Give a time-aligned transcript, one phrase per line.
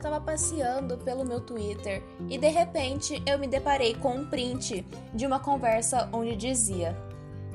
[0.00, 4.86] eu tava passeando pelo meu Twitter e de repente eu me deparei com um print
[5.12, 6.96] de uma conversa onde dizia: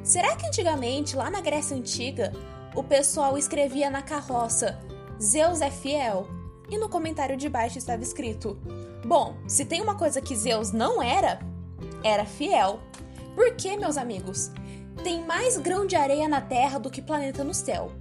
[0.04, 2.32] Será que antigamente, lá na Grécia Antiga,
[2.76, 4.80] o pessoal escrevia na carroça
[5.20, 6.28] Zeus é fiel?
[6.70, 8.60] E no comentário de baixo estava escrito:
[9.04, 11.40] Bom, se tem uma coisa que Zeus não era,
[12.04, 12.80] era fiel.
[13.34, 14.52] Por quê, meus amigos?
[15.04, 17.92] Tem mais grão de areia na Terra do que planeta no céu.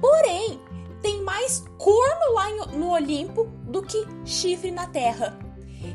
[0.00, 0.58] Porém,
[1.04, 5.38] tem mais corno lá no Olimpo do que chifre na Terra.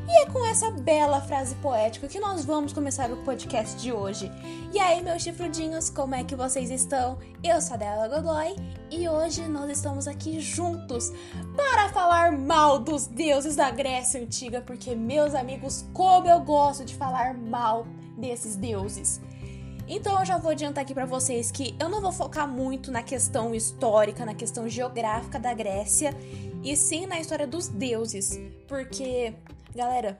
[0.07, 4.31] E é com essa bela frase poética que nós vamos começar o podcast de hoje.
[4.71, 7.17] E aí, meus chifrudinhos, como é que vocês estão?
[7.43, 8.55] Eu sou a Dela Godoy
[8.91, 11.11] e hoje nós estamos aqui juntos
[11.55, 16.93] para falar mal dos deuses da Grécia Antiga, porque, meus amigos, como eu gosto de
[16.93, 19.19] falar mal desses deuses.
[19.89, 23.01] Então eu já vou adiantar aqui para vocês que eu não vou focar muito na
[23.01, 26.15] questão histórica, na questão geográfica da Grécia,
[26.63, 29.33] e sim na história dos deuses, porque,
[29.75, 30.19] galera,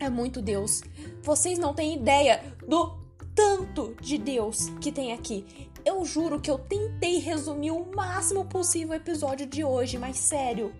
[0.00, 0.80] é muito Deus.
[1.22, 2.98] Vocês não têm ideia do
[3.34, 5.68] tanto de Deus que tem aqui.
[5.84, 10.72] Eu juro que eu tentei resumir o máximo possível o episódio de hoje, mas sério,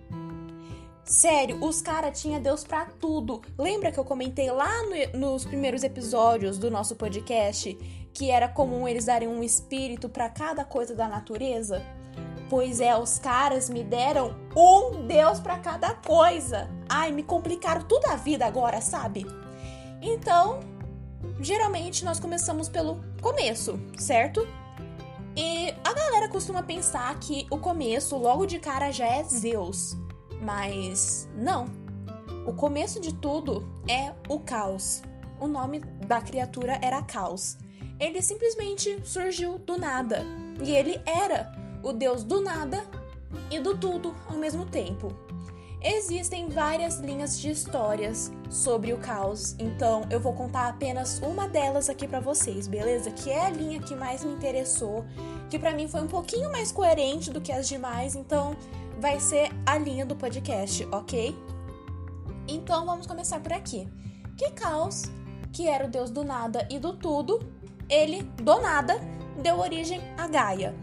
[1.09, 3.41] Sério, os caras tinham Deus para tudo.
[3.57, 7.79] Lembra que eu comentei lá no, nos primeiros episódios do nosso podcast
[8.13, 11.83] que era comum eles darem um espírito para cada coisa da natureza?
[12.49, 16.69] Pois é, os caras me deram um Deus para cada coisa.
[16.89, 19.27] Ai, me complicaram toda a vida agora, sabe?
[20.01, 20.61] Então,
[21.41, 24.47] geralmente nós começamos pelo começo, certo?
[25.37, 29.97] E a galera costuma pensar que o começo, logo de cara, já é Zeus.
[30.41, 31.67] Mas não.
[32.47, 35.03] O começo de tudo é o caos.
[35.41, 37.57] O nome da criatura era Caos.
[37.99, 40.25] Ele simplesmente surgiu do nada.
[40.63, 42.85] E ele era o deus do nada
[43.51, 45.13] e do tudo ao mesmo tempo.
[45.81, 51.89] Existem várias linhas de histórias sobre o caos, então eu vou contar apenas uma delas
[51.89, 53.13] aqui para vocês, beleza?
[53.13, 55.05] Que é a linha que mais me interessou,
[55.49, 58.57] que para mim foi um pouquinho mais coerente do que as demais, então
[58.99, 61.37] vai ser a linha do podcast, ok?
[62.49, 63.89] Então vamos começar por aqui.
[64.37, 65.05] Que Caos,
[65.53, 67.39] que era o deus do nada e do tudo,
[67.89, 69.01] ele, do nada,
[69.43, 70.75] deu origem a Gaia.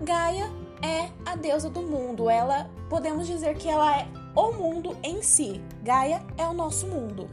[0.00, 0.50] Gaia
[0.82, 2.28] é a deusa do mundo.
[2.28, 5.60] Ela, podemos dizer que ela é o mundo em si.
[5.82, 7.28] Gaia é o nosso mundo.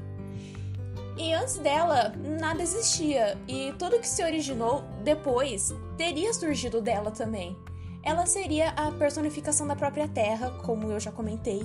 [1.17, 7.57] E antes dela, nada existia, e tudo que se originou depois teria surgido dela também
[8.03, 11.61] ela seria a personificação da própria Terra, como eu já comentei.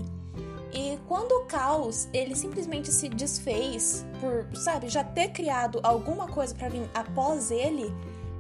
[0.74, 6.52] E quando o caos, ele simplesmente se desfez por, sabe, já ter criado alguma coisa
[6.52, 7.94] para vir após ele,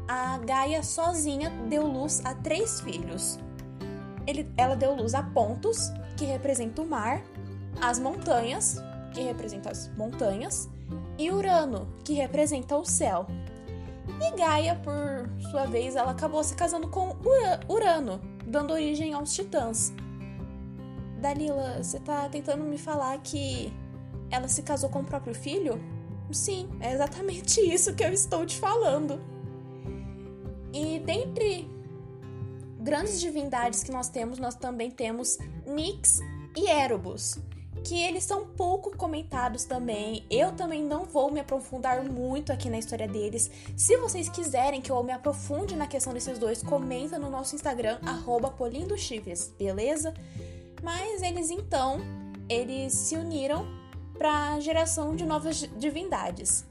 [0.08, 3.38] a Gaia sozinha deu luz a três filhos.
[4.26, 7.22] Ele, ela deu luz a Pontos, que representa o mar,
[7.80, 10.68] as montanhas, que representa as montanhas,
[11.16, 13.26] e Urano, que representa o céu.
[14.20, 17.16] E Gaia, por sua vez, ela acabou se casando com
[17.68, 19.92] Urano, dando origem aos Titãs.
[21.24, 23.72] Dalila, você tá tentando me falar que
[24.30, 25.80] ela se casou com o próprio filho?
[26.30, 29.18] Sim, é exatamente isso que eu estou te falando.
[30.70, 31.66] E dentre
[32.78, 36.20] grandes divindades que nós temos, nós também temos Nix
[36.54, 37.38] e Erebus
[37.84, 40.24] que eles são pouco comentados também.
[40.30, 43.50] Eu também não vou me aprofundar muito aqui na história deles.
[43.76, 47.98] Se vocês quiserem que eu me aprofunde na questão desses dois, comenta no nosso Instagram,
[48.56, 50.14] polindochifres, beleza?
[50.82, 52.00] Mas eles então,
[52.48, 53.66] eles se uniram
[54.18, 56.66] para a geração de novas divindades.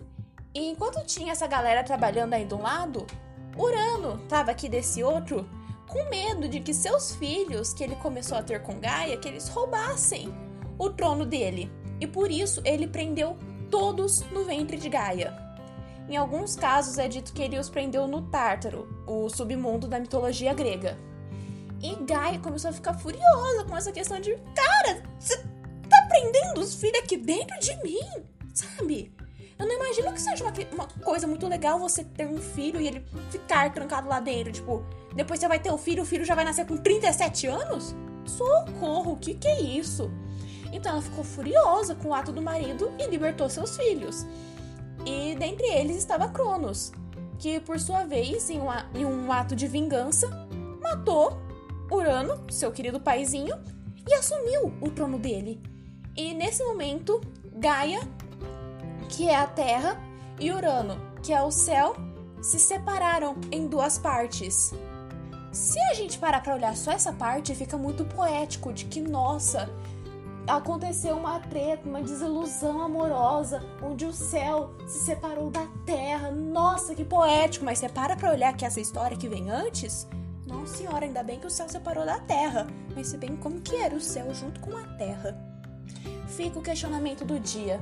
[0.53, 3.05] E enquanto tinha essa galera trabalhando aí de um lado,
[3.57, 5.49] Urano estava aqui desse outro,
[5.87, 9.47] com medo de que seus filhos, que ele começou a ter com Gaia, que eles
[9.49, 10.33] roubassem
[10.77, 13.37] o trono dele, e por isso ele prendeu
[13.69, 15.35] todos no ventre de Gaia.
[16.09, 20.53] Em alguns casos é dito que ele os prendeu no Tártaro, o submundo da mitologia
[20.53, 20.97] grega.
[21.83, 25.37] E Gaia começou a ficar furiosa com essa questão de: Cara, você
[25.89, 27.99] tá prendendo os filhos aqui dentro de mim?
[28.53, 29.13] Sabe?
[29.59, 32.87] Eu não imagino que seja uma, uma, coisa muito legal você ter um filho e
[32.87, 34.53] ele ficar trancado lá dentro.
[34.53, 34.83] Tipo,
[35.13, 37.93] depois você vai ter o filho, o filho já vai nascer com 37 anos?
[38.25, 40.09] Socorro, o que que é isso?
[40.71, 44.25] Então ela ficou furiosa com o ato do marido e libertou seus filhos.
[45.05, 46.91] E dentre eles estava Cronos,
[47.37, 50.29] que por sua vez, em, uma, em um ato de vingança,
[50.81, 51.37] matou
[51.95, 53.55] Urano, seu querido paizinho,
[54.07, 55.61] e assumiu o trono dele.
[56.15, 57.21] E nesse momento,
[57.55, 58.01] Gaia,
[59.09, 59.97] que é a Terra,
[60.39, 61.95] e Urano, que é o céu,
[62.41, 64.73] se separaram em duas partes.
[65.51, 69.69] Se a gente parar para olhar só essa parte, fica muito poético de que, nossa,
[70.47, 76.31] aconteceu uma treta, uma desilusão amorosa, onde o céu se separou da terra.
[76.31, 77.65] Nossa, que poético!
[77.65, 80.07] Mas você para pra olhar que essa história que vem antes?
[80.45, 82.67] Nossa senhora, ainda bem que o céu separou da terra.
[82.95, 85.37] Mas se bem como que era o céu junto com a terra.
[86.27, 87.79] Fica o questionamento do dia.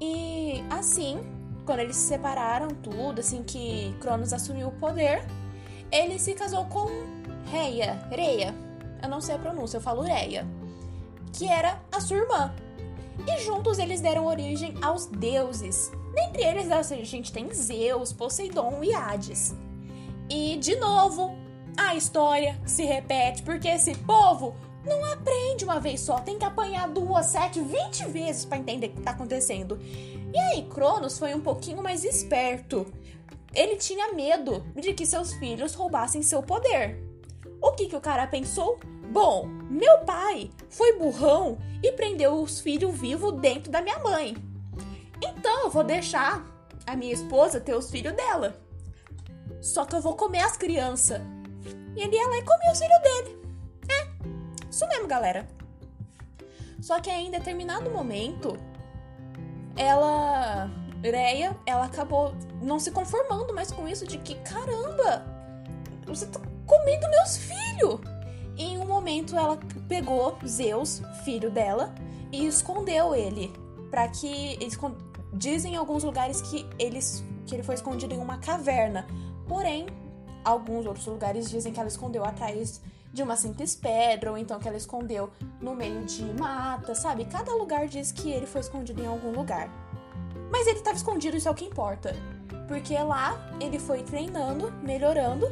[0.00, 1.18] E assim,
[1.66, 5.24] quando eles se separaram, tudo, assim que Cronos assumiu o poder,
[5.90, 6.88] ele se casou com
[7.50, 8.54] Reia, Reia,
[9.02, 10.46] eu não sei a pronúncia, eu falo Reia,
[11.32, 12.54] que era a sua irmã.
[13.26, 15.90] E juntos eles deram origem aos deuses.
[16.14, 19.54] Dentre eles, a gente tem Zeus, Poseidon e Hades.
[20.28, 21.36] E, de novo,
[21.76, 24.54] a história se repete, porque esse povo
[24.84, 28.90] não aprende uma vez só, tem que apanhar duas, sete, vinte vezes para entender o
[28.90, 29.78] que tá acontecendo.
[30.32, 32.86] E aí, Cronos foi um pouquinho mais esperto.
[33.54, 37.02] Ele tinha medo de que seus filhos roubassem seu poder.
[37.60, 38.78] O que, que o cara pensou?
[39.10, 44.36] Bom, meu pai foi burrão e prendeu os filhos vivos dentro da minha mãe.
[45.22, 46.44] Então eu vou deixar
[46.86, 48.60] a minha esposa ter os filhos dela.
[49.60, 51.20] Só que eu vou comer as crianças.
[51.96, 53.42] E ele ia lá e comia os filhos dele.
[53.90, 54.08] É,
[54.70, 55.48] isso mesmo, galera.
[56.80, 58.56] Só que aí, em determinado momento,
[59.76, 60.70] ela.
[61.02, 65.24] Reia, ela acabou não se conformando mais com isso, de que caramba,
[66.04, 68.00] você tá comendo meus filhos.
[68.56, 69.56] Em um momento ela
[69.88, 71.94] pegou Zeus, filho dela,
[72.32, 73.52] e escondeu ele.
[73.90, 74.58] para que.
[75.30, 79.06] Dizem em alguns lugares que, eles, que ele foi escondido em uma caverna.
[79.48, 79.86] Porém,
[80.44, 82.80] alguns outros lugares dizem que ela escondeu atrás
[83.12, 85.30] de uma simples pedra, ou então que ela escondeu
[85.60, 87.24] no meio de mata, sabe?
[87.24, 89.70] Cada lugar diz que ele foi escondido em algum lugar.
[90.50, 92.14] Mas ele estava escondido, isso é o que importa.
[92.66, 95.46] Porque lá ele foi treinando, melhorando,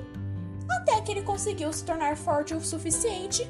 [0.70, 3.49] até que ele conseguiu se tornar forte o suficiente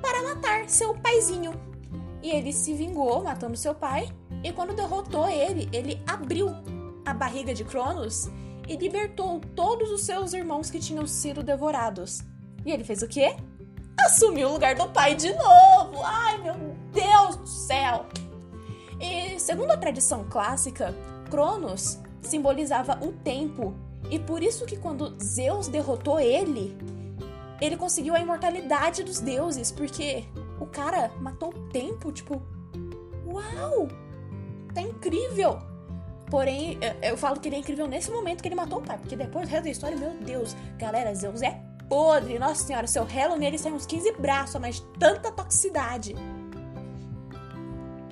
[0.00, 1.52] para matar seu paizinho.
[2.22, 4.08] E ele se vingou matando seu pai,
[4.44, 6.48] e quando derrotou ele, ele abriu
[7.04, 8.30] a barriga de Cronos
[8.68, 12.22] e libertou todos os seus irmãos que tinham sido devorados.
[12.64, 13.36] E ele fez o quê?
[14.00, 16.02] Assumiu o lugar do pai de novo!
[16.04, 16.54] Ai, meu
[16.92, 18.06] Deus do céu!
[19.00, 20.94] E segundo a tradição clássica,
[21.30, 23.74] Cronos simbolizava o tempo
[24.10, 26.76] e por isso que quando Zeus derrotou ele,
[27.60, 30.24] ele conseguiu a imortalidade dos deuses, porque
[30.60, 32.42] o cara matou o tempo, tipo,
[33.26, 33.88] uau!
[34.74, 35.71] Tá incrível!
[36.32, 39.14] Porém, eu falo que ele é incrível nesse momento que ele matou o pai, porque
[39.14, 42.38] depois do resto da história, meu Deus, galera, Zeus é podre.
[42.38, 46.14] Nossa senhora, seu relo nele sai uns 15 braços, mas tanta toxicidade.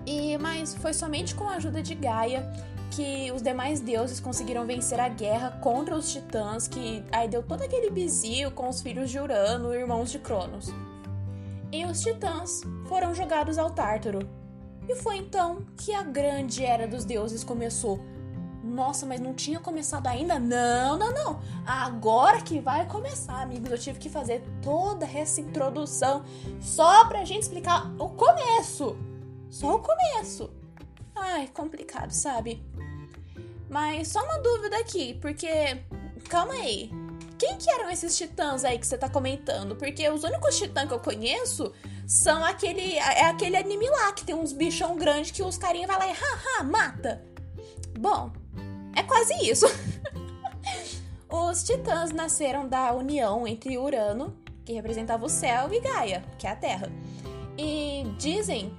[0.04, 2.46] E mas foi somente com a ajuda de Gaia
[2.90, 7.62] que os demais deuses conseguiram vencer a guerra contra os titãs, que aí deu todo
[7.62, 10.68] aquele bizio com os filhos de Urano, irmãos de Cronos.
[11.72, 14.39] E os titãs foram jogados ao Tártaro.
[14.90, 18.00] E foi então que a grande era dos deuses começou.
[18.64, 20.36] Nossa, mas não tinha começado ainda?
[20.40, 21.40] Não, não, não.
[21.64, 23.70] Agora que vai começar, amigos.
[23.70, 26.24] Eu tive que fazer toda essa introdução
[26.60, 28.96] só pra gente explicar o começo.
[29.48, 30.50] Só o começo.
[31.14, 32.60] Ai, complicado, sabe?
[33.68, 35.84] Mas só uma dúvida aqui, porque.
[36.28, 36.90] Calma aí.
[37.38, 39.76] Quem que eram esses titãs aí que você tá comentando?
[39.76, 41.72] Porque os únicos titãs que eu conheço
[42.10, 42.98] são aquele.
[42.98, 46.12] É aquele anime lá que tem uns bichão grandes que os carinha vai lá e
[46.12, 47.24] haha, mata.
[47.96, 48.32] Bom,
[48.96, 49.66] é quase isso.
[51.30, 56.50] os titãs nasceram da união entre Urano, que representava o céu, e Gaia, que é
[56.50, 56.90] a Terra.
[57.56, 58.76] E dizem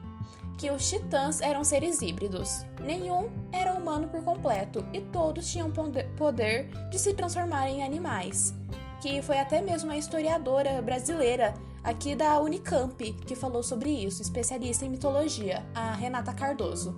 [0.57, 2.65] que os titãs eram seres híbridos.
[2.81, 5.71] Nenhum era humano por completo e todos tinham
[6.17, 8.53] poder de se transformar em animais.
[9.01, 14.85] Que foi até mesmo uma historiadora brasileira aqui da Unicamp que falou sobre isso, especialista
[14.85, 16.95] em mitologia, a Renata Cardoso.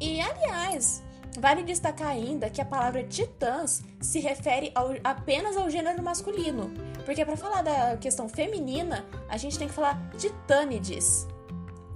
[0.00, 1.02] E aliás,
[1.38, 6.72] vale destacar ainda que a palavra titãs se refere ao, apenas ao gênero masculino,
[7.04, 11.26] porque para falar da questão feminina, a gente tem que falar titânides,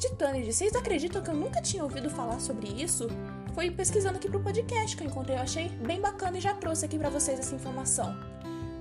[0.02, 3.06] Titânide, vocês acreditam que eu nunca tinha ouvido falar sobre isso?
[3.54, 6.84] Foi pesquisando aqui pro podcast que eu encontrei, eu achei bem bacana e já trouxe
[6.84, 8.12] aqui para vocês essa informação.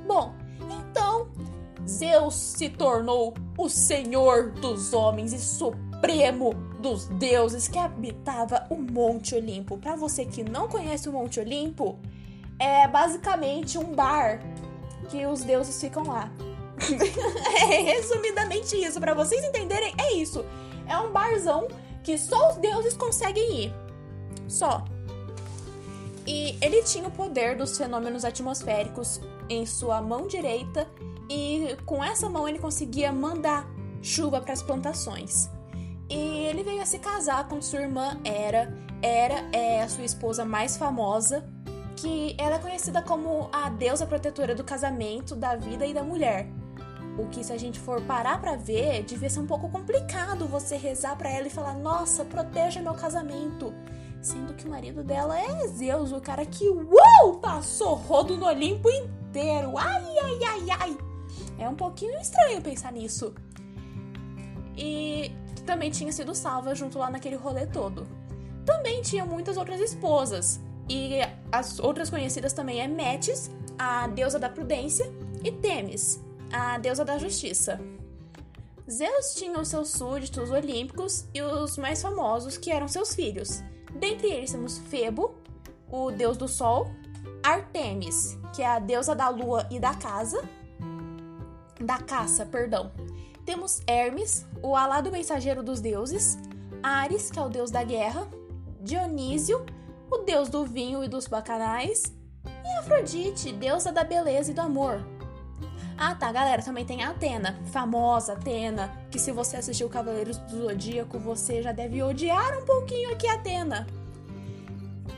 [0.07, 1.29] Bom, então
[1.87, 9.35] Zeus se tornou o senhor dos homens e supremo dos deuses que habitava o Monte
[9.35, 9.77] Olimpo.
[9.77, 11.99] Para você que não conhece o Monte Olimpo,
[12.59, 14.39] é basicamente um bar
[15.09, 16.31] que os deuses ficam lá.
[17.69, 20.43] é resumidamente isso, para vocês entenderem, é isso
[20.91, 21.67] é um barzão
[22.03, 23.73] que só os deuses conseguem ir.
[24.47, 24.83] Só.
[26.27, 30.87] E ele tinha o poder dos fenômenos atmosféricos em sua mão direita
[31.31, 33.65] e com essa mão ele conseguia mandar
[34.01, 35.49] chuva para as plantações.
[36.09, 38.73] E ele veio a se casar com sua irmã Hera.
[39.01, 41.47] Hera é a sua esposa mais famosa,
[41.95, 46.47] que ela é conhecida como a deusa protetora do casamento, da vida e da mulher.
[47.17, 50.75] O que, se a gente for parar para ver, devia ser um pouco complicado você
[50.75, 53.73] rezar para ela e falar: Nossa, proteja meu casamento.
[54.21, 58.89] Sendo que o marido dela é Zeus, o cara que, uou, passou rodo no Olimpo
[58.89, 59.77] inteiro.
[59.77, 61.10] Ai, ai, ai, ai.
[61.61, 63.35] É um pouquinho estranho pensar nisso.
[64.75, 65.31] E
[65.63, 68.07] também tinha sido salva junto lá naquele rolê todo.
[68.65, 70.59] Também tinha muitas outras esposas.
[70.89, 71.19] E
[71.51, 75.05] as outras conhecidas também é Metis, a deusa da prudência,
[75.43, 76.19] e Temis,
[76.51, 77.79] a deusa da justiça.
[78.89, 83.63] Zeus tinha os seus súditos olímpicos e os mais famosos, que eram seus filhos.
[83.93, 85.35] Dentre eles temos Febo,
[85.91, 86.89] o deus do sol,
[87.43, 90.43] Artemis, que é a deusa da lua e da casa,
[91.83, 92.91] da caça, perdão.
[93.45, 96.37] Temos Hermes, o alado mensageiro dos deuses,
[96.81, 98.27] Ares, que é o deus da guerra,
[98.81, 99.65] Dionísio,
[100.09, 102.13] o deus do vinho e dos bacanais,
[102.45, 105.01] e Afrodite, deusa da beleza e do amor,
[106.03, 111.19] ah, tá, galera, também tem Atena, famosa Atena, que se você assistiu Cavaleiros do Zodíaco,
[111.19, 113.85] você já deve odiar um pouquinho aqui Atena.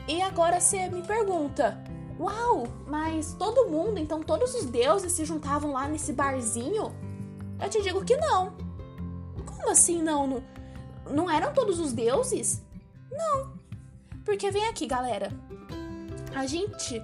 [0.06, 1.82] E agora você me pergunta:
[2.18, 6.92] Uau, mas todo mundo, então todos os deuses se juntavam lá nesse barzinho?
[7.60, 8.52] Eu te digo que não.
[9.44, 10.26] Como assim não?
[10.26, 10.42] Não,
[11.10, 12.62] não eram todos os deuses?
[13.10, 13.52] Não.
[14.24, 15.32] Porque vem aqui, galera.
[16.34, 17.02] A gente.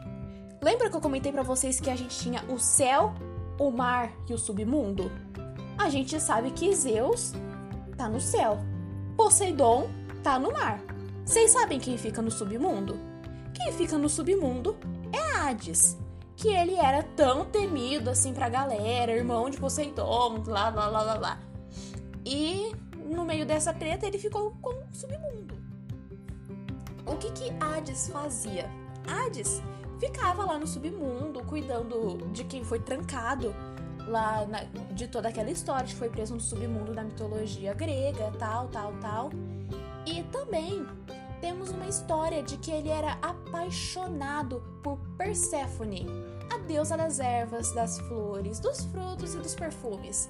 [0.63, 3.15] Lembra que eu comentei para vocês que a gente tinha o céu
[3.61, 5.13] o mar e o submundo?
[5.79, 7.33] A gente sabe que Zeus
[7.97, 8.59] tá no céu,
[9.17, 9.89] Poseidon
[10.23, 10.81] tá no mar.
[11.25, 12.99] Vocês sabem quem fica no submundo?
[13.53, 14.77] Quem fica no submundo
[15.51, 15.99] Hades,
[16.37, 21.15] que ele era tão temido assim pra galera, irmão de Poseidon, lá, lá, lá, lá,
[21.15, 21.41] lá.
[22.25, 25.59] E no meio dessa treta ele ficou com o submundo.
[27.05, 28.71] O que que Hades fazia?
[29.07, 29.61] Hades
[29.99, 33.55] ficava lá no submundo, cuidando de quem foi trancado
[34.07, 34.63] lá na,
[34.95, 39.31] de toda aquela história, que foi preso no submundo da mitologia grega, tal, tal, tal.
[40.07, 40.87] E também
[41.41, 46.07] temos uma história de que ele era apaixonado por Perséfone,
[46.53, 50.29] a deusa das ervas, das flores, dos frutos e dos perfumes,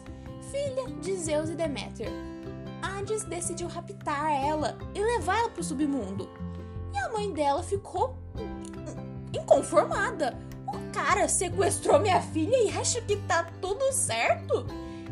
[0.51, 2.09] filha de Zeus e Deméter.
[2.83, 6.29] Hades decidiu raptar ela e levar ela para o submundo.
[6.93, 8.17] E a mãe dela ficou
[9.33, 10.37] inconformada.
[10.69, 14.67] O cara sequestrou minha filha e acha que tá tudo certo.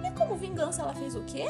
[0.04, 1.46] E como vingança, ela fez o quê?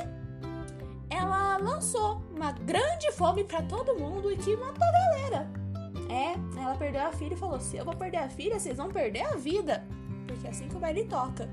[1.18, 5.50] Ela lançou uma grande fome para todo mundo e que matou a galera.
[6.08, 8.88] É, ela perdeu a filha e falou: se eu vou perder a filha, vocês vão
[8.88, 9.84] perder a vida.
[10.26, 11.48] Porque é assim que o baile toca.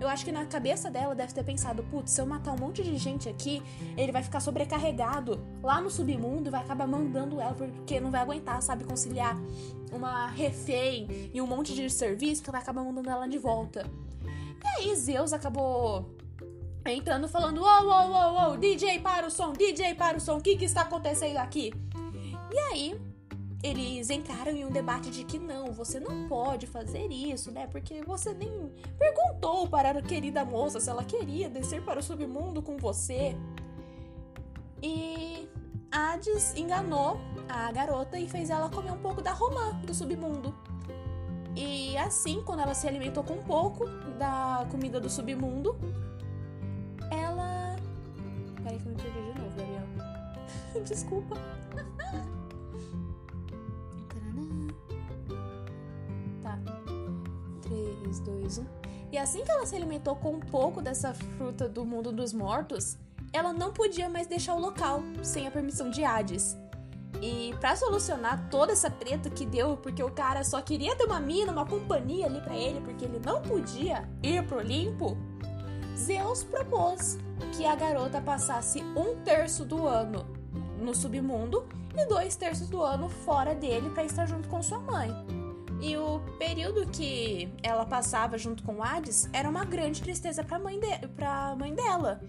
[0.00, 2.82] Eu acho que na cabeça dela deve ter pensado: putz, se eu matar um monte
[2.82, 3.62] de gente aqui,
[3.96, 8.20] ele vai ficar sobrecarregado lá no submundo e vai acabar mandando ela porque não vai
[8.20, 9.36] aguentar, sabe, conciliar
[9.92, 13.90] uma refém e um monte de serviço que vai acabar mandando ela de volta.
[14.62, 16.14] E aí Zeus acabou
[16.86, 20.40] entrando falando: Uou, uou, uou, uou, DJ para o som, DJ para o som, o
[20.40, 21.72] que, que está acontecendo aqui?
[22.52, 23.00] E aí
[23.64, 27.66] eles entraram em um debate de que não, você não pode fazer isso, né?
[27.66, 32.60] Porque você nem perguntou para a querida moça se ela queria descer para o submundo
[32.60, 33.34] com você.
[34.82, 35.48] E
[35.90, 40.54] Hades enganou a garota e fez ela comer um pouco da romã do submundo.
[41.56, 43.86] E assim, quando ela se alimentou com um pouco
[44.18, 45.74] da comida do submundo,
[50.84, 51.36] Desculpa.
[57.62, 58.66] 3, 2, 1.
[59.12, 62.96] E assim que ela se alimentou com um pouco dessa fruta do mundo dos mortos,
[63.32, 66.56] ela não podia mais deixar o local sem a permissão de Hades.
[67.22, 71.20] E para solucionar toda essa treta que deu, porque o cara só queria ter uma
[71.20, 75.16] mina, uma companhia ali para ele, porque ele não podia ir pro Olimpo,
[75.96, 77.16] Zeus propôs
[77.56, 80.43] que a garota passasse um terço do ano
[80.84, 85.10] no submundo e dois terços do ano fora dele para estar junto com sua mãe.
[85.80, 90.78] E o período que ela passava junto com Hades era uma grande tristeza para mãe,
[90.78, 90.86] de,
[91.24, 92.20] a mãe dela.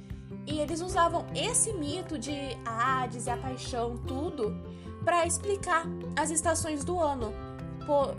[0.45, 2.35] E eles usavam esse mito de
[2.65, 4.55] Hades e a paixão, tudo,
[5.03, 5.85] para explicar
[6.15, 7.33] as estações do ano.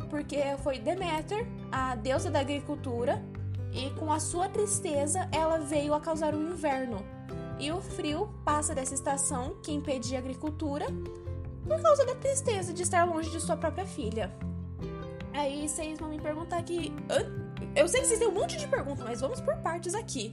[0.08, 3.22] porque foi Deméter, a deusa da agricultura,
[3.72, 7.15] e com a sua tristeza ela veio a causar o inverno.
[7.58, 10.86] E o frio passa dessa estação que impedia a agricultura
[11.66, 14.32] por causa da tristeza de estar longe de sua própria filha.
[15.32, 16.92] Aí vocês vão me perguntar aqui.
[17.74, 20.32] Eu sei que vocês têm um monte de perguntas, mas vamos por partes aqui.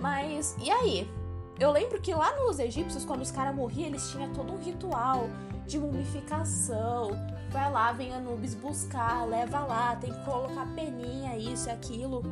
[0.00, 1.10] Mas e aí?
[1.58, 5.28] Eu lembro que lá nos egípcios, quando os caras morriam, eles tinham todo um ritual
[5.66, 7.10] de mumificação.
[7.50, 12.22] Vai lá, vem Anubis buscar, leva lá, tem que colocar peninha, isso e aquilo.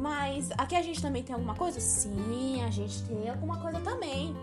[0.00, 1.78] Mas aqui a gente também tem alguma coisa?
[1.78, 4.34] Sim, a gente tem alguma coisa também.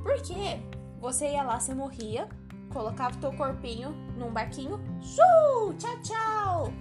[0.00, 0.60] Porque
[1.00, 2.28] você ia lá, você morria,
[2.72, 6.72] colocava o teu corpinho num barquinho, shoo, tchau, tchau.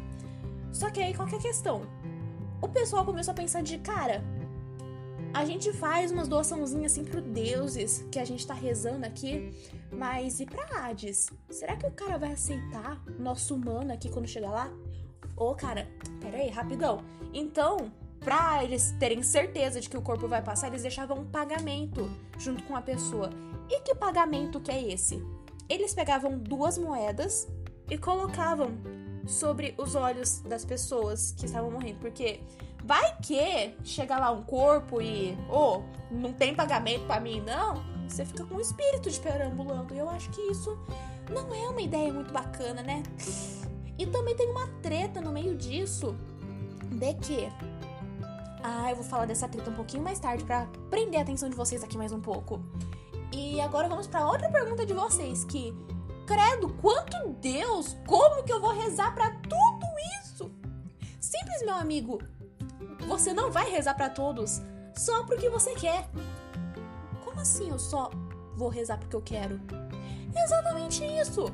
[0.72, 1.82] Só que aí qual que é a questão?
[2.62, 4.24] O pessoal começou a pensar de cara,
[5.34, 9.52] a gente faz umas doaçãozinhas assim pro deuses que a gente tá rezando aqui,
[9.92, 11.28] mas e pra Hades?
[11.50, 14.72] Será que o cara vai aceitar nosso humano aqui quando chegar lá?
[15.36, 15.88] Ô, cara,
[16.20, 17.04] pera aí, rapidão.
[17.34, 22.10] Então, pra eles terem certeza de que o corpo vai passar, eles deixavam um pagamento
[22.38, 23.30] junto com a pessoa.
[23.70, 25.22] E que pagamento que é esse?
[25.68, 27.48] Eles pegavam duas moedas
[27.90, 28.72] e colocavam
[29.28, 32.40] sobre os olhos das pessoas que estavam morrendo, porque
[32.84, 37.84] Vai que chega lá um corpo e, oh, não tem pagamento para mim, não.
[38.08, 39.94] Você fica com o espírito de perambulando.
[39.94, 40.78] E eu acho que isso
[41.30, 43.04] não é uma ideia muito bacana, né?
[43.98, 46.16] E também tem uma treta no meio disso
[46.90, 47.50] de que.
[48.64, 51.56] Ah, eu vou falar dessa treta um pouquinho mais tarde para prender a atenção de
[51.56, 52.62] vocês aqui mais um pouco.
[53.32, 55.76] E agora vamos para outra pergunta de vocês que
[56.28, 59.86] credo, quanto Deus, como que eu vou rezar para tudo
[60.22, 60.52] isso?
[61.20, 62.20] Simples, meu amigo.
[63.08, 64.62] Você não vai rezar para todos
[64.96, 66.08] só porque você quer.
[67.24, 68.12] Como assim eu só
[68.56, 69.60] vou rezar porque eu quero?
[70.36, 71.46] Exatamente isso.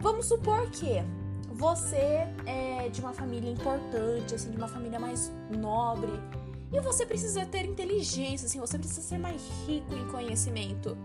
[0.00, 1.02] Vamos supor que
[1.50, 6.12] você é de uma família importante, assim, de uma família mais nobre,
[6.72, 10.96] e você precisa ter inteligência, assim, você precisa ser mais rico em conhecimento.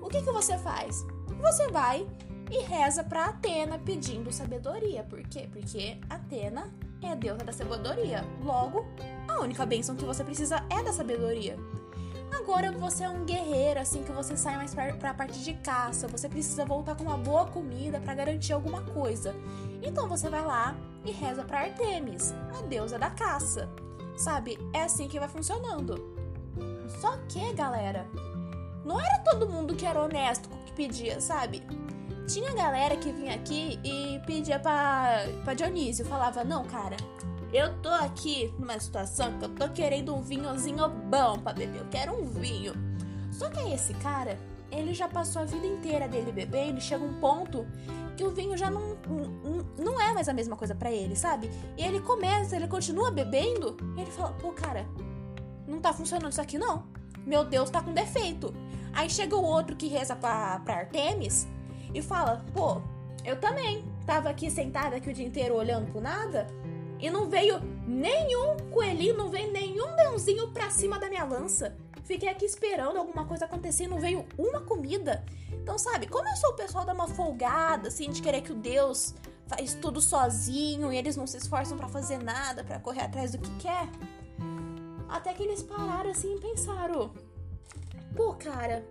[0.00, 1.04] O que que você faz?
[1.40, 2.06] Você vai
[2.50, 5.04] e reza para Atena pedindo sabedoria.
[5.04, 5.48] Por quê?
[5.52, 6.68] Porque Atena
[7.00, 8.24] é a deusa da sabedoria.
[8.42, 8.84] Logo,
[9.28, 11.56] a única bênção que você precisa é da sabedoria.
[12.32, 16.08] Agora você é um guerreiro, assim que você sai mais para a parte de caça,
[16.08, 19.34] você precisa voltar com uma boa comida para garantir alguma coisa.
[19.82, 23.68] Então você vai lá e reza para Artemis, a deusa da caça.
[24.16, 24.58] Sabe?
[24.72, 26.14] É assim que vai funcionando.
[27.00, 28.06] Só que, galera,
[28.84, 31.62] não era todo mundo que era honesto que pedia, sabe?
[32.26, 36.96] Tinha galera que vinha aqui e pedia pra, pra Dionísio, falava, não, cara,
[37.52, 41.88] eu tô aqui numa situação que eu tô querendo um vinhozinho bom pra beber, eu
[41.88, 42.72] quero um vinho.
[43.32, 44.38] Só que esse cara,
[44.70, 47.66] ele já passou a vida inteira dele bebendo chega um ponto
[48.20, 48.98] que o vinho já não,
[49.78, 51.50] não, é mais a mesma coisa para ele, sabe?
[51.74, 54.86] E ele começa, ele continua bebendo e ele fala, pô, cara,
[55.66, 56.84] não tá funcionando isso aqui não.
[57.24, 58.52] Meu Deus, tá com defeito.
[58.92, 61.48] Aí chega o outro que reza pra, pra Artemis
[61.94, 62.82] e fala: pô,
[63.24, 66.46] eu também tava aqui sentada aqui o dia inteiro olhando pro nada
[66.98, 71.74] e não veio nenhum coelhinho, não veio nenhum leãozinho pra cima da minha lança.
[72.10, 75.24] Fiquei aqui esperando alguma coisa acontecer e não veio uma comida.
[75.52, 79.14] Então, sabe, começou o pessoal dar uma folgada, assim, de querer que o Deus
[79.46, 83.38] faz tudo sozinho e eles não se esforçam para fazer nada, para correr atrás do
[83.38, 83.88] que quer.
[85.08, 87.14] Até que eles pararam assim e pensaram:
[88.16, 88.84] pô, cara,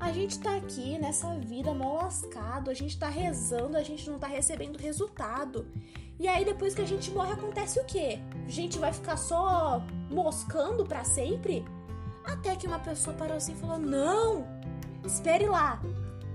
[0.00, 4.18] a gente tá aqui nessa vida mal lascado, a gente tá rezando, a gente não
[4.18, 5.64] tá recebendo resultado.
[6.18, 8.18] E aí depois que a gente morre acontece o quê?
[8.44, 11.64] A gente vai ficar só moscando para sempre?
[12.24, 14.46] Até que uma pessoa parou assim e falou: "Não!
[15.04, 15.80] Espere lá.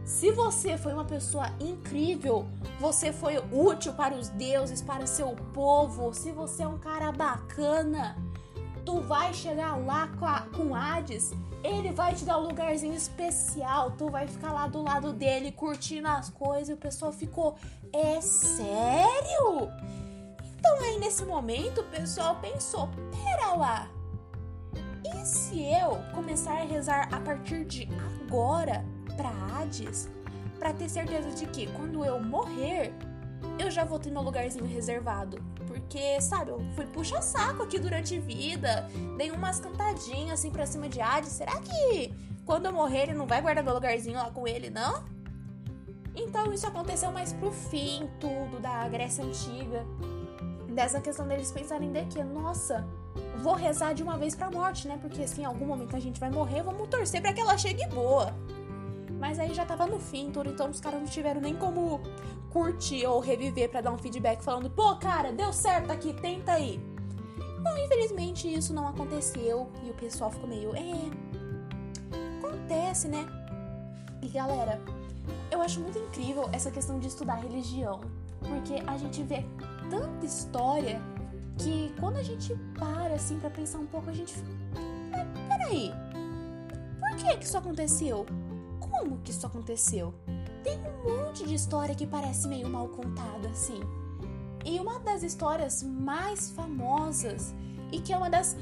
[0.06, 2.48] Se você foi uma pessoa incrível,
[2.80, 8.16] você foi útil para os deuses, para seu povo, se você é um cara bacana,
[8.86, 13.92] tu vai chegar lá com, a, com Hades ele vai te dar um lugarzinho especial,
[13.92, 17.56] tu vai ficar lá do lado dele curtindo as coisas e o pessoal ficou,
[17.92, 19.72] é sério?
[20.58, 23.90] Então aí nesse momento o pessoal pensou, pera lá,
[25.16, 27.88] e se eu começar a rezar a partir de
[28.24, 28.84] agora
[29.16, 30.10] para Hades,
[30.60, 32.94] para ter certeza de que quando eu morrer,
[33.60, 35.42] eu já vou ter meu lugarzinho reservado?
[35.66, 41.02] Porque, sabe, eu fui puxa-saco aqui durante vida, dei umas cantadinhas assim pra cima de
[41.02, 41.32] Hades.
[41.32, 42.14] Será que
[42.46, 45.04] quando eu morrer ele não vai guardar meu lugarzinho lá com ele, não?
[46.16, 49.86] Então isso aconteceu mais pro fim, tudo, da Grécia Antiga.
[50.78, 52.88] Dessa questão deles pensarem de que, nossa,
[53.42, 54.96] vou rezar de uma vez pra morte, né?
[55.02, 57.84] Porque se em algum momento a gente vai morrer, vamos torcer para que ela chegue
[57.88, 58.32] boa.
[59.20, 62.00] Mas aí já tava no fim, tudo, então os caras não tiveram nem como
[62.52, 66.80] curtir ou reviver para dar um feedback falando, pô, cara, deu certo aqui, tenta aí.
[67.64, 71.10] Bom, infelizmente isso não aconteceu e o pessoal ficou meio, é.
[72.38, 73.26] Acontece, né?
[74.22, 74.80] E galera,
[75.50, 78.00] eu acho muito incrível essa questão de estudar religião,
[78.42, 79.44] porque a gente vê
[79.90, 81.02] tanta história
[81.58, 84.36] que quando a gente para assim para pensar um pouco, a gente
[85.68, 85.92] aí,
[87.00, 88.26] por que que isso aconteceu?
[88.80, 90.14] Como que isso aconteceu?
[90.64, 93.80] Tem um monte de história que parece meio mal contada, assim.
[94.66, 97.54] E uma das histórias mais famosas
[97.92, 98.58] e que é uma das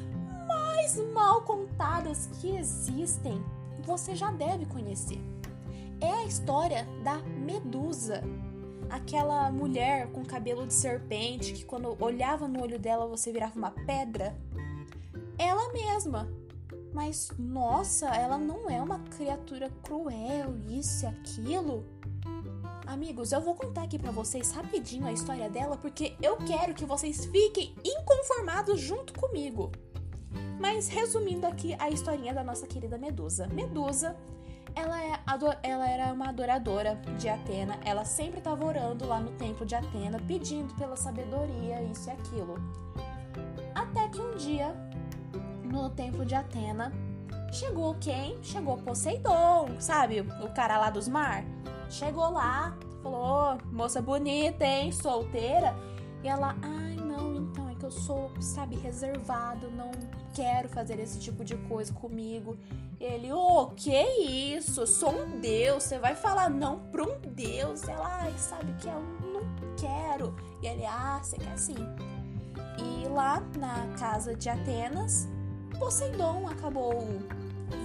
[0.47, 3.43] mais mal contadas que existem,
[3.83, 5.19] você já deve conhecer.
[5.99, 8.21] É a história da Medusa,
[8.89, 13.71] aquela mulher com cabelo de serpente que quando olhava no olho dela você virava uma
[13.71, 14.36] pedra.
[15.38, 16.30] Ela mesma.
[16.93, 21.86] Mas nossa, ela não é uma criatura cruel, isso e aquilo.
[22.86, 26.86] Amigos, eu vou contar aqui para vocês rapidinho a história dela porque eu quero que
[26.86, 29.71] vocês fiquem inconformados junto comigo.
[30.60, 33.48] Mas resumindo aqui a historinha da nossa querida Medusa.
[33.48, 34.15] Medusa,
[34.75, 35.19] ela, é,
[35.63, 40.19] ela era uma adoradora de Atena, ela sempre estava orando lá no templo de Atena,
[40.27, 42.55] pedindo pela sabedoria, isso e aquilo.
[43.73, 44.75] Até que um dia,
[45.63, 46.91] no templo de Atena,
[47.51, 48.38] chegou quem?
[48.43, 50.21] Chegou Poseidon, sabe?
[50.21, 51.43] O cara lá dos mar.
[51.89, 54.91] Chegou lá, falou: moça bonita, hein?
[54.91, 55.75] Solteira.
[56.23, 56.95] E ela, ai
[57.75, 59.91] que eu sou, sabe, reservado, não
[60.33, 62.57] quero fazer esse tipo de coisa comigo.
[62.99, 64.81] Ele, ô, oh, que isso?
[64.81, 67.88] Eu sou um deus, você vai falar não pra um deus?
[67.88, 69.01] Ela, sabe que eu
[69.33, 69.43] não
[69.77, 70.35] quero.
[70.61, 71.75] E ele, ah, você quer sim.
[72.77, 75.27] E lá na casa de Atenas,
[75.77, 77.05] Poseidon acabou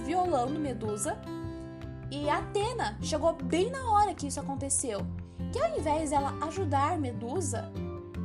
[0.05, 1.17] violando Medusa
[2.11, 4.99] e Atena chegou bem na hora que isso aconteceu.
[5.51, 7.71] Que ao invés dela ajudar Medusa,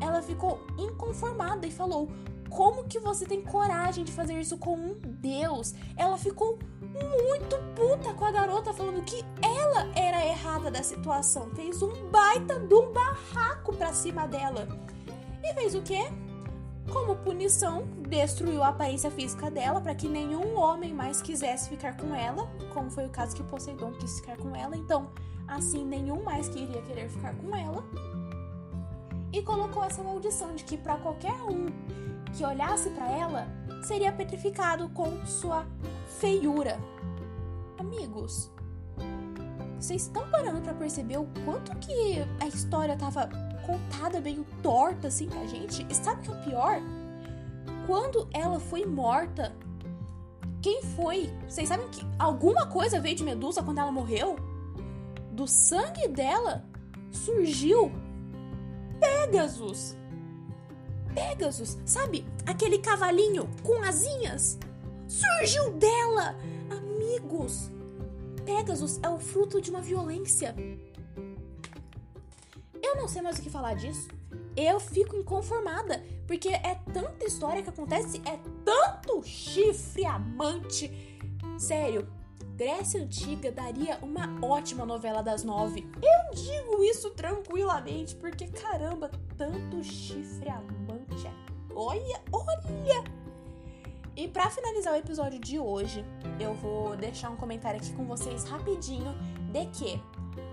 [0.07, 2.09] ela ficou inconformada e falou:
[2.49, 5.75] Como que você tem coragem de fazer isso com um deus?
[5.97, 11.51] Ela ficou muito puta com a garota, falando que ela era errada da situação.
[11.55, 14.69] Fez um baita de um barraco pra cima dela.
[15.43, 16.11] E fez o quê?
[16.93, 22.15] Como punição, destruiu a aparência física dela para que nenhum homem mais quisesse ficar com
[22.15, 24.77] ela, como foi o caso que Poseidon quis ficar com ela.
[24.77, 25.11] Então,
[25.49, 27.85] assim, nenhum mais queria querer ficar com ela.
[29.37, 31.67] E colocou essa maldição de que para qualquer um
[32.35, 33.47] que olhasse para ela
[33.83, 35.67] seria petrificado com sua
[36.19, 36.81] feiura.
[37.79, 38.51] Amigos,
[39.79, 43.29] vocês estão parando para perceber o quanto que a história tava
[43.67, 45.87] contada meio torta assim pra gente.
[45.87, 46.81] E sabe o que é o pior?
[47.87, 49.55] Quando ela foi morta,
[50.63, 51.31] quem foi?
[51.47, 54.37] Vocês sabem que alguma coisa veio de Medusa quando ela morreu?
[55.31, 56.65] Do sangue dela
[57.13, 57.93] surgiu
[59.01, 59.97] Pegasus.
[61.15, 62.27] Pegasus, sabe?
[62.45, 64.59] Aquele cavalinho com asinhas.
[65.09, 66.37] Surgiu dela!
[66.71, 67.71] Amigos,
[68.45, 70.55] Pegasus é o fruto de uma violência
[72.97, 74.09] eu não sei mais o que falar disso.
[74.57, 80.91] Eu fico inconformada, porque é tanta história que acontece, é tanto chifre amante.
[81.59, 82.09] Sério,
[82.57, 85.87] Grécia Antiga daria uma ótima novela das nove.
[85.97, 91.31] Eu digo isso tranquilamente, porque caramba, tanto chifre amante.
[91.75, 93.05] Olha, olha!
[94.17, 96.03] E para finalizar o episódio de hoje,
[96.41, 99.15] eu vou deixar um comentário aqui com vocês rapidinho
[99.53, 100.03] de que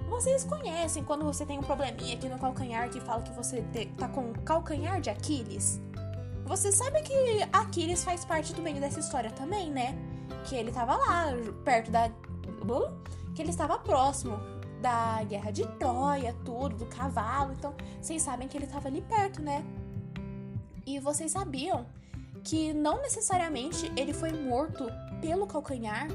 [0.10, 3.64] vocês conhecem quando você tem um probleminha aqui no calcanhar que fala que você
[3.98, 5.82] tá com calcanhar de Aquiles?
[6.46, 7.14] Você sabe que
[7.54, 9.98] Aquiles faz parte do meio dessa história também, né?
[10.46, 11.28] Que ele tava lá,
[11.64, 12.10] perto da.
[13.36, 14.40] Que ele estava próximo
[14.82, 17.54] da guerra de Troia, tudo, do cavalo.
[17.54, 19.64] Então, vocês sabem que ele estava ali perto, né?
[20.86, 21.86] E vocês sabiam
[22.44, 24.86] que não necessariamente ele foi morto
[25.22, 26.08] pelo calcanhar?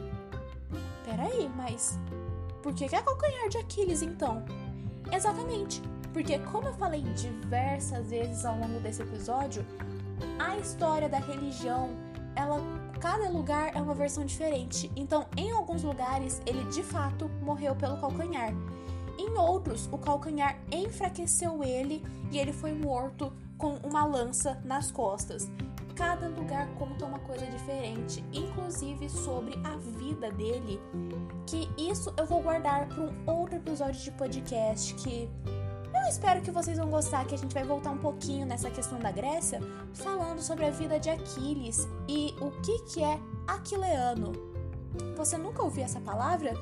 [1.05, 1.99] Peraí, mas
[2.63, 4.45] por que é calcanhar de Aquiles então?
[5.11, 5.81] Exatamente,
[6.13, 9.65] porque como eu falei diversas vezes ao longo desse episódio,
[10.39, 11.91] a história da religião,
[12.37, 12.61] ela
[12.99, 14.91] cada lugar é uma versão diferente.
[14.95, 18.53] Então, em alguns lugares, ele de fato morreu pelo calcanhar.
[19.19, 25.51] Em outros, o calcanhar enfraqueceu ele e ele foi morto com uma lança nas costas
[25.99, 30.81] cada lugar conta uma coisa diferente, inclusive sobre a vida dele.
[31.45, 35.29] Que isso eu vou guardar para um outro episódio de podcast que
[36.09, 39.13] espero que vocês vão gostar, que a gente vai voltar um pouquinho nessa questão da
[39.13, 39.61] Grécia,
[39.95, 44.33] falando sobre a vida de Aquiles e o que que é aquileano.
[45.17, 46.53] Você nunca ouviu essa palavra?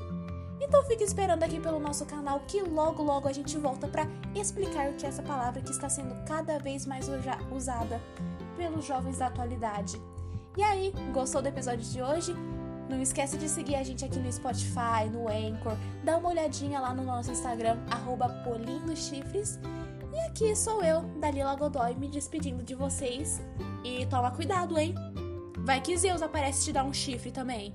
[0.60, 4.90] Então fique esperando aqui pelo nosso canal que logo logo a gente volta para explicar
[4.90, 7.08] o que é essa palavra que está sendo cada vez mais
[7.52, 8.00] usada
[8.56, 10.00] pelos jovens da atualidade.
[10.56, 12.34] E aí, gostou do episódio de hoje?
[12.88, 16.94] Não esquece de seguir a gente aqui no Spotify, no Anchor, dá uma olhadinha lá
[16.94, 18.32] no nosso Instagram, arroba
[18.94, 19.58] Chifres.
[20.12, 23.42] E aqui sou eu, Dalila Godoy, me despedindo de vocês.
[23.84, 24.94] E toma cuidado, hein?
[25.58, 27.72] Vai que Zeus aparece te dar um chifre também.